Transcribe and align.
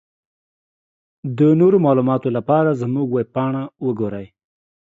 د 1.37 1.39
نورو 1.59 1.77
معلوماتو 1.85 2.29
لپاره 2.37 2.77
زمونږ 2.81 3.07
ويبپاڼه 3.11 3.61
وګورٸ. 3.85 4.15